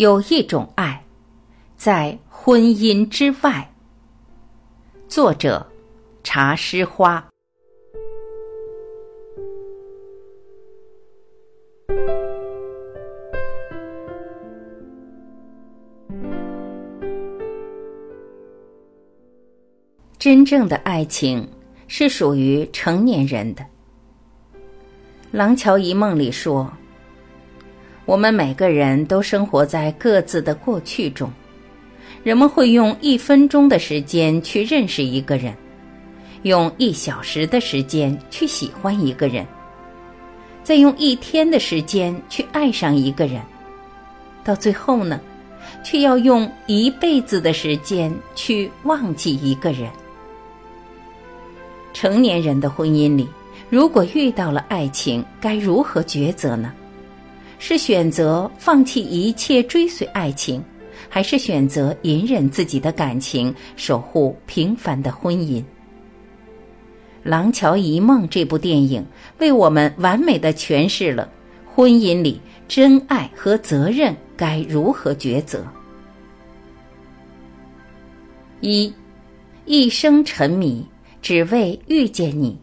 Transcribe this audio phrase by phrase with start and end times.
[0.00, 1.04] 有一种爱，
[1.76, 3.70] 在婚姻之外。
[5.06, 5.66] 作者：
[6.24, 7.22] 茶诗花。
[20.18, 21.46] 真正的爱情
[21.88, 23.62] 是属于成年人的。
[25.30, 26.72] 《廊桥遗梦》里说。
[28.10, 31.32] 我们每个人都生活在各自的过去中，
[32.24, 35.54] 人们会用一分钟的时间去认识一个人，
[36.42, 39.46] 用一小时的时间去喜欢一个人，
[40.64, 43.40] 再用一天的时间去爱上一个人，
[44.42, 45.20] 到最后呢，
[45.84, 49.88] 却要用一辈子的时间去忘记一个人。
[51.92, 53.28] 成年人的婚姻里，
[53.68, 56.74] 如果遇到了爱情，该如何抉择呢？
[57.62, 60.64] 是选择放弃一切追随爱情，
[61.10, 65.60] 还是选择隐忍自己的感情，守护平凡的婚姻？
[67.22, 69.04] 《廊桥遗梦》这部电影
[69.38, 71.30] 为我们完美的诠释了
[71.66, 75.62] 婚姻里真爱和责任该如何抉择。
[78.62, 78.90] 一，
[79.66, 80.82] 一生沉迷，
[81.20, 82.58] 只为遇见你。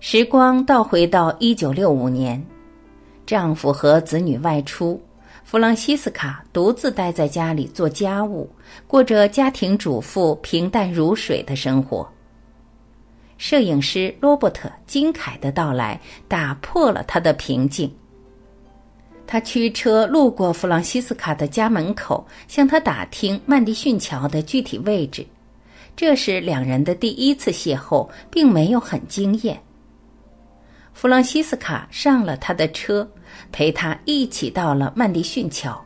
[0.00, 2.44] 时光倒回到一九六五年。
[3.30, 5.00] 丈夫和子女外出，
[5.44, 8.50] 弗朗西斯卡独自待在家里做家务，
[8.88, 12.04] 过着家庭主妇平淡如水的生活。
[13.38, 17.88] 摄影师罗伯特金凯的到来打破了他的平静。
[19.28, 25.24] 他驱车路过弗朗西斯卡的家门口，向他打听曼迪逊桥的具体位置。
[25.94, 29.62] 这是两人的第一次邂逅，并没有很惊艳。
[30.92, 33.08] 弗朗西斯卡上了他的车。
[33.52, 35.80] 陪他一起到了曼迪逊桥，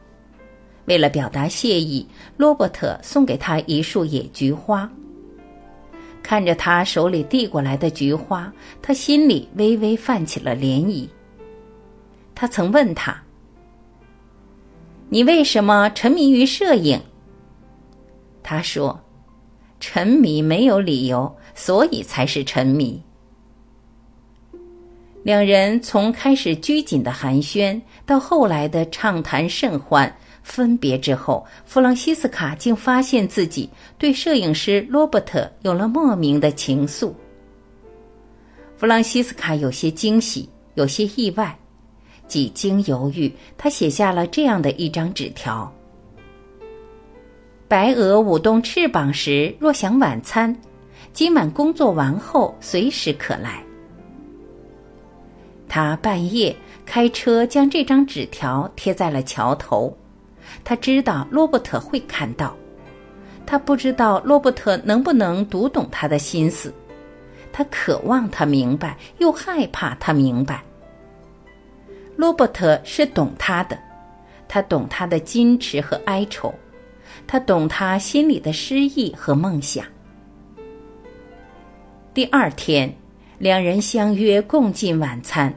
[0.87, 4.91] 为了表达谢意，罗伯特送给他一束野菊花。
[6.23, 11.07] 看着他手里递过来的菊花，他心里微微泛起了涟漪。
[12.35, 13.23] 他曾问他
[15.11, 17.01] ：“你为什么沉迷于摄影？”
[18.43, 18.99] 他说
[19.79, 23.01] ：“沉迷没有理由，所以才是沉迷。”
[25.25, 30.15] 两人从开始拘谨的寒暄，到后来的畅谈甚欢。
[30.43, 37.11] 分别之后，弗朗西斯卡竟发现自己对摄影师罗伯特有了莫名的情愫。
[38.77, 41.59] 弗朗西斯卡有些惊喜，有些意外，
[42.29, 45.73] 几经犹豫，他写下了这样的一张纸条
[47.67, 50.55] ：“白鹅舞动翅膀时，若想晚餐，
[51.15, 53.64] 今晚工作完后随时可来。”
[55.75, 56.55] 他半夜
[56.87, 59.93] 开车将这张纸条贴在了桥头，
[60.63, 62.57] 他知道罗伯特会看到，
[63.45, 66.73] 他不知道罗伯特能不能读懂他的心思，
[67.53, 70.63] 他渴望他明白，又害怕他明白。
[72.15, 73.77] 罗伯特是懂他的，
[74.47, 76.55] 他懂他的矜持和哀愁，
[77.27, 79.85] 他懂他心里的诗意和梦想。
[82.15, 82.95] 第二天，
[83.39, 85.53] 两人相约共进晚餐。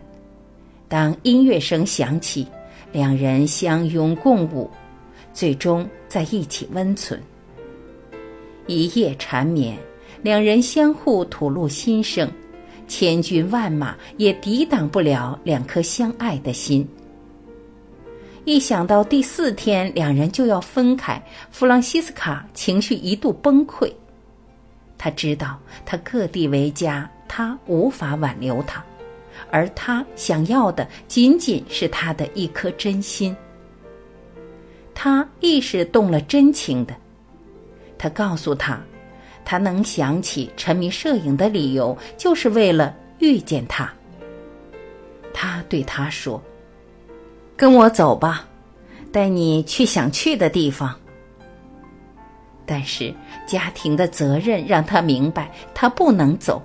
[0.89, 2.47] 当音乐声响起，
[2.91, 4.69] 两人相拥共舞，
[5.33, 7.21] 最终在一起温存。
[8.67, 9.77] 一夜缠绵，
[10.21, 12.31] 两人相互吐露心声，
[12.87, 16.87] 千军万马也抵挡不了两颗相爱的心。
[18.45, 21.21] 一想到第四天两人就要分开，
[21.51, 23.91] 弗朗西斯卡情绪一度崩溃。
[24.97, 28.81] 他知道他各地为家，他无法挽留他。
[29.51, 33.35] 而他想要的仅仅是他的一颗真心。
[34.93, 36.95] 他亦是动了真情的。
[37.97, 38.79] 他告诉他，
[39.45, 43.91] 他能想起沉迷摄影的理由，就是为了遇见他。
[45.33, 46.41] 他对他说
[47.55, 48.47] ：“跟我走吧，
[49.11, 50.93] 带你去想去的地方。”
[52.65, 53.13] 但是
[53.47, 56.61] 家庭的责任让他明白，他不能走。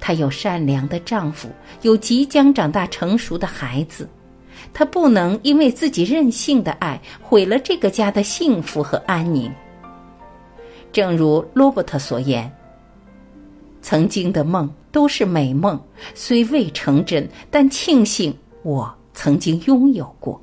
[0.00, 1.48] 她有善良的丈夫，
[1.82, 4.08] 有即将长大成熟的孩子，
[4.72, 9.50] 她不能因为自己任性的爱毁了这个家的幸福和安宁。
[10.92, 12.50] 正如罗伯特所言
[13.82, 15.78] ：“曾经的梦都是美梦，
[16.14, 20.40] 虽未成真，但庆幸我曾经拥有过。”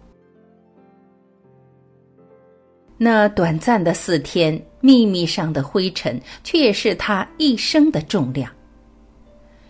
[2.97, 8.49] 那短暂的四天，秘密上的灰尘，却也是他一生的重量。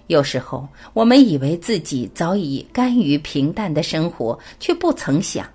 [0.07, 5.48] 有时候，我们以为自己早已甘于平淡的生活，却不曾想，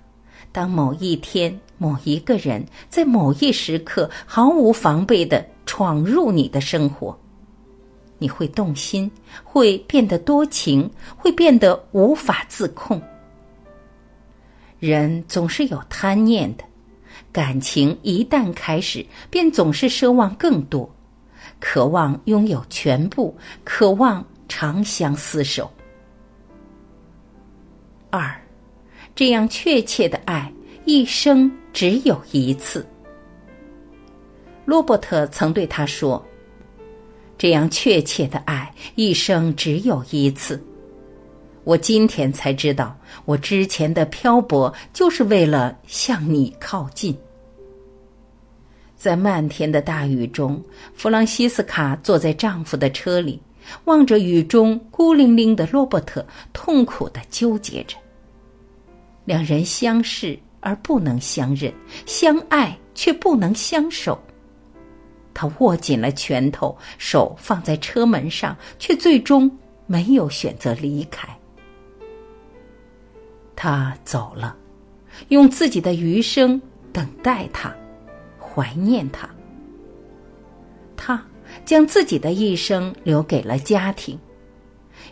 [0.51, 7.17] 当某一天，某一个人在某一时刻毫无防备的闯入你的生活，
[8.17, 9.09] 你会动心，
[9.43, 13.01] 会变得多情，会变得无法自控。
[14.79, 16.63] 人总是有贪念的，
[17.31, 20.89] 感情一旦开始，便总是奢望更多，
[21.59, 23.33] 渴望拥有全部，
[23.63, 25.71] 渴望长相厮守。
[28.09, 28.37] 二。
[29.13, 30.51] 这样确切的爱，
[30.85, 32.87] 一生只有一次。
[34.65, 36.25] 罗伯特曾对他说
[37.37, 40.61] ：“这样确切的爱，一生只有一次。”
[41.65, 47.15] 我今天才知道，我之前的漂泊就是为了向你靠近。
[48.95, 50.63] 在漫天的大雨中，
[50.95, 53.41] 弗朗西斯卡坐在丈夫的车里，
[53.85, 57.95] 望着雨中孤零零的罗伯特，痛苦的纠结着。
[59.25, 61.73] 两人相视而不能相认，
[62.05, 64.19] 相爱却不能相守。
[65.33, 69.49] 他握紧了拳头，手放在车门上，却最终
[69.85, 71.29] 没有选择离开。
[73.55, 74.57] 他走了，
[75.29, 76.61] 用自己的余生
[76.91, 77.73] 等待他，
[78.39, 79.29] 怀念他。
[81.65, 84.17] 将自己的一生留给了家庭。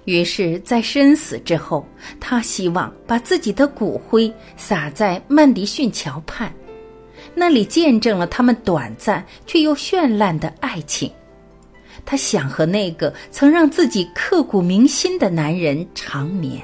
[0.05, 1.85] 于是，在生死之后，
[2.19, 6.51] 他希望把自己的骨灰撒在曼迪逊桥畔，
[7.35, 11.11] 那里见证了他们短暂却又绚烂的爱情。
[12.05, 16.61] 他想和那个曾让自己刻骨铭心的男人长眠。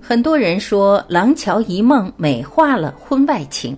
[0.00, 3.76] 很多人说《廊桥遗梦》美化了婚外情，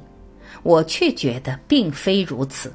[0.63, 2.73] 我却觉得并非如此。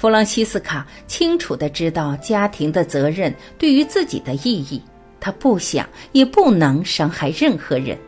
[0.00, 4.80] 弗朗西斯卡清楚的知道家庭的责任对于自己的意义，
[5.20, 7.98] 他不想也不能伤害任何人。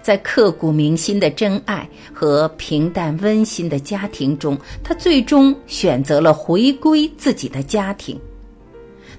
[0.00, 8.16] 在刻骨铭心的真爱和平淡温馨的家庭中，他最终选择了回归自己的家庭。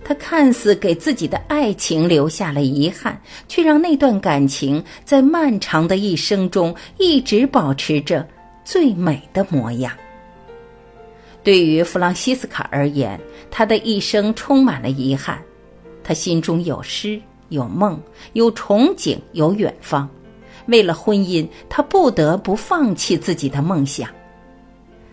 [0.05, 8.25] 他看似给自己的爱情留下了遗憾，却让那段感情在漫长的一生中一直保持着
[8.63, 9.91] 最美的模样。
[11.43, 13.19] 对于弗朗西斯卡而言，
[13.51, 15.41] 他的一生充满了遗憾。
[16.03, 17.19] 他心中有诗，
[17.49, 18.01] 有梦，
[18.31, 20.09] 有憧憬，有远方。
[20.67, 24.09] 为了婚姻，他不得不放弃自己的梦想。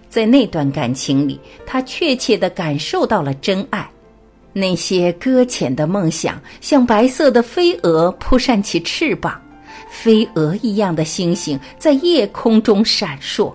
[0.09, 3.89] 在那段感情里，他确切的感受到了真爱。
[4.53, 9.41] 那些搁浅的梦想，像白色的飞蛾扑扇起翅膀，
[9.89, 13.53] 飞蛾一样的星星在夜空中闪烁。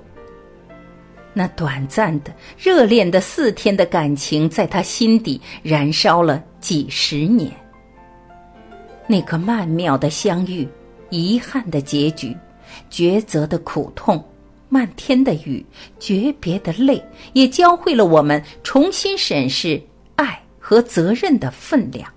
[1.37, 7.51] 那短暂的、热恋的四天的感情，在他心底燃烧了几十年。
[9.05, 10.65] 那个曼妙的相遇，
[11.09, 12.35] 遗憾的结局，
[12.89, 14.23] 抉择的苦痛，
[14.69, 15.63] 漫天的雨，
[15.99, 17.03] 诀别的泪，
[17.33, 19.79] 也教会了我们重新审视
[20.15, 22.09] 爱和责任的分量。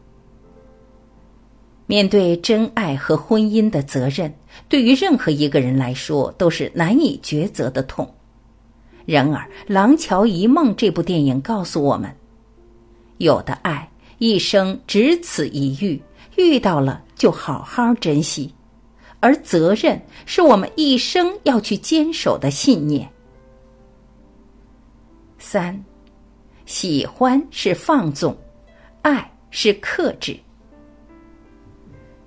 [1.87, 4.33] 面对真爱和婚姻的责任，
[4.69, 8.09] 对于任何一个人来说，都是难以抉择的痛。
[9.09, 12.15] 然而，《廊桥遗梦》这部电影告诉我们，
[13.17, 15.99] 有的爱一生只此一遇，
[16.37, 18.53] 遇到了就好好珍惜；
[19.19, 23.09] 而责任是我们一生要去坚守的信念。
[25.39, 25.83] 三，
[26.67, 28.37] 喜欢是放纵，
[29.01, 30.39] 爱是克制。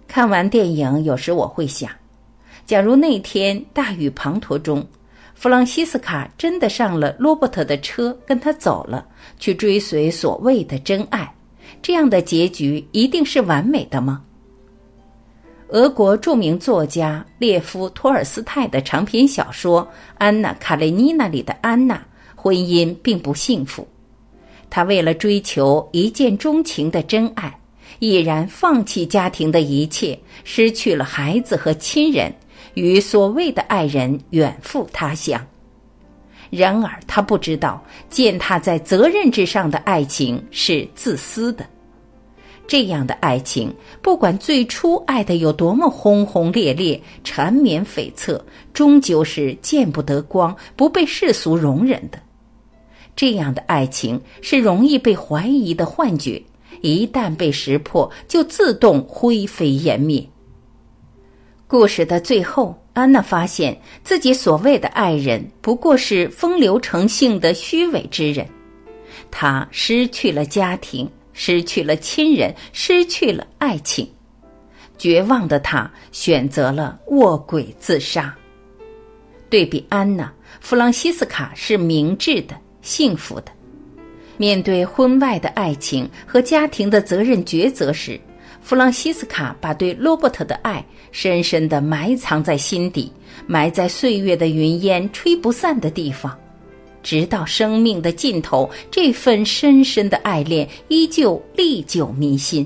[0.07, 1.91] 看完电影，有时我会想，
[2.65, 4.83] 假如那天大雨滂沱中。
[5.41, 9.03] 弗朗西斯卡真的上了罗伯特的车，跟他走了，
[9.39, 11.33] 去追随所谓的真爱。
[11.81, 14.21] 这样的结局一定是完美的吗？
[15.69, 19.81] 俄国著名作家列夫·托尔斯泰的长篇小说
[20.19, 22.00] 《安娜·卡列尼娜》里的安娜，
[22.36, 23.88] 婚姻并不幸福。
[24.69, 27.51] 她为了追求一见钟情的真爱，
[27.98, 32.31] 毅然放弃家庭的一切，失去了孩子和亲人。
[32.73, 35.45] 与所谓的爱人远赴他乡，
[36.49, 41.65] 然而他不知道，践踏在责任之上的爱情是自私的。
[42.67, 48.39] 这样的爱情，不管最初爱的有多么轰轰烈烈、缠绵悱恻，
[48.73, 52.19] 终究是见不得光、不被世俗容忍的。
[53.13, 56.41] 这样的爱情是容易被怀疑的幻觉，
[56.81, 60.25] 一旦被识破，就自动灰飞烟灭。
[61.71, 68.45] 故事的最后，安娜发现自己所谓的爱人不过是风流成性的虚伪之人。
[69.31, 74.05] 她失去了家庭，失去了亲人，失去了爱情，
[74.97, 78.35] 绝望的他选择了卧轨自杀。
[79.49, 83.45] 对比安娜，弗朗西斯卡是明智的、幸福的。
[84.35, 88.19] 面对婚外的爱情和家庭的责任抉择时，
[88.61, 93.11] 弗朗西斯卡把对罗伯特的爱深深地埋藏在心底，
[93.47, 96.37] 埋在岁月的云烟吹不散的地方。
[97.03, 102.65] 直到生命的尽头，这份深深的爱恋依旧历久弥新。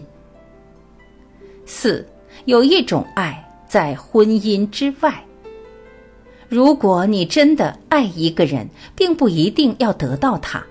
[1.65, 2.05] 四，
[2.43, 5.23] 有一种爱在婚姻之外。
[6.49, 10.63] 如果你真的爱一个人，并不一定要得到他。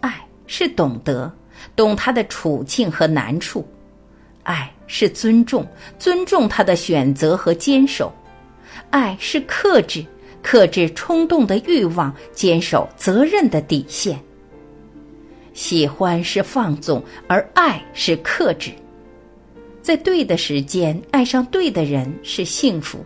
[0.00, 1.30] 爱是懂得，
[1.74, 3.60] 懂他的处境和难处；
[4.48, 5.66] 爱是尊重，
[5.98, 8.10] 尊重他的选择和坚守；
[8.88, 10.02] 爱是克制。
[10.40, 14.18] 克制冲动的欲望，坚守责任的底线。
[15.52, 18.70] 喜欢是放纵，而爱是克制。
[19.82, 23.04] 在对的时间爱上对的人是幸福，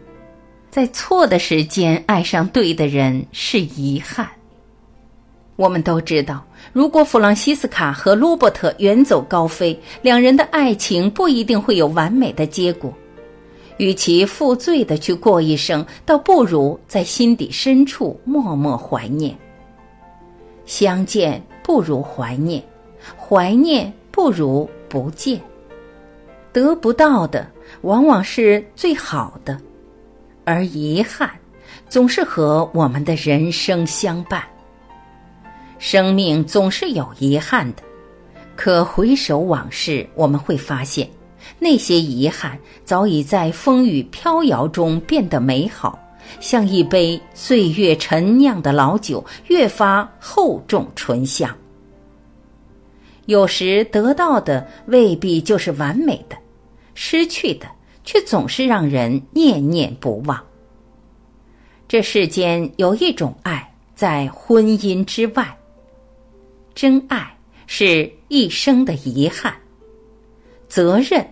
[0.70, 4.28] 在错的时间爱上对的人是遗憾。
[5.56, 12.92] 我们都知道，如果弗朗西斯卡和罗伯特远走高飞，两人的爱情不一定会有完美的结果。
[13.78, 19.36] 与其负罪的去过一生，倒不如在心底深处默默怀念。
[20.66, 22.62] 相见不如怀念，
[23.16, 25.40] 怀念不如不见。
[26.52, 27.46] 得不到的
[27.80, 29.58] 往往是最好的，
[30.44, 31.30] 而遗憾
[31.88, 34.42] 总是和我们的人生相伴。
[35.82, 37.82] 生命总是有遗憾的，
[38.54, 41.10] 可回首往事，我们会发现。
[41.58, 45.98] 那些遗憾早已在风雨飘摇中变得美好，
[46.38, 51.50] 像一杯岁月陈酿的老酒，越发厚重醇香。
[53.26, 56.36] 有时得到的未必就是完美的，
[56.94, 57.66] 失去的
[58.04, 60.40] 却总是让人念念不忘。
[61.88, 65.52] 这世间有一种爱在婚姻之外，
[66.74, 67.36] 真爱
[67.66, 69.54] 是一生的遗憾，
[70.68, 71.26] 责任。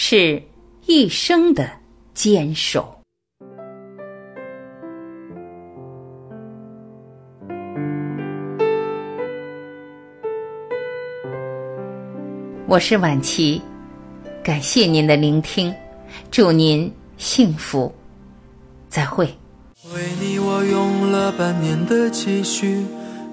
[0.00, 0.40] 是
[0.86, 1.68] 一生的
[2.14, 2.96] 坚守。
[12.68, 13.60] 我是晚琪，
[14.40, 15.74] 感谢您的聆听，
[16.30, 17.92] 祝您幸福，
[18.88, 19.26] 再会。
[19.92, 22.86] 为你，我用了半年的积蓄，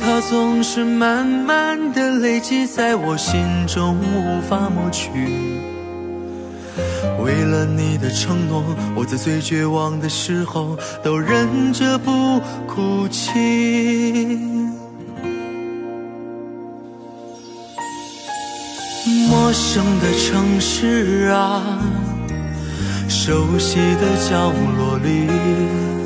[0.00, 5.10] 它总是慢慢的累积在我心中，无法抹去。
[7.22, 8.62] 为了你的承诺，
[8.94, 14.38] 我在最绝望的时候都忍着不哭泣。
[19.28, 21.62] 陌生的城市啊，
[23.08, 26.05] 熟悉的角落里。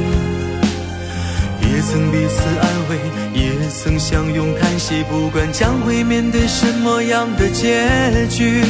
[1.81, 2.99] 也曾彼此安慰，
[3.33, 7.89] 也曾相拥叹息，不管将会面对什么样的结
[8.29, 8.61] 局，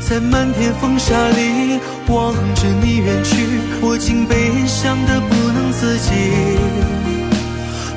[0.00, 1.78] 在漫天风沙里
[2.08, 3.46] 望着你远去，
[3.80, 6.10] 我竟悲伤的不能自己。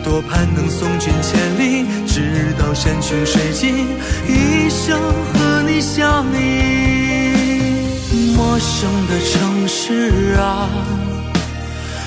[0.03, 3.87] 多盼能送君千里，直到山穷水尽，
[4.27, 5.01] 一生
[5.33, 8.35] 和你相依。
[8.35, 10.69] 陌生的城市啊。